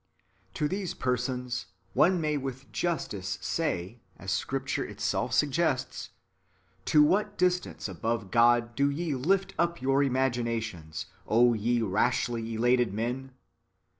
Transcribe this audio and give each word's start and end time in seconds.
To 0.55 0.67
these 0.67 0.95
persons 0.95 1.67
one 1.93 2.19
may 2.19 2.35
with 2.35 2.71
justice 2.71 3.37
say 3.39 3.99
(as 4.17 4.31
Scrip 4.31 4.65
ture 4.65 4.83
itself 4.83 5.31
suggests). 5.31 6.09
To 6.85 7.03
what 7.03 7.37
distance 7.37 7.87
above 7.87 8.31
God 8.31 8.73
do 8.73 8.89
ye 8.89 9.13
lift 9.13 9.53
up 9.59 9.79
your 9.79 10.01
imaginations, 10.01 11.05
O 11.27 11.53
ye 11.53 11.83
rashly 11.83 12.51
elated 12.55 12.95
men 12.95 13.33